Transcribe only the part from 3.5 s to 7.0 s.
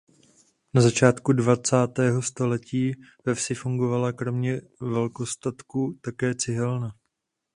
fungovala kromě velkostatku také cihelna.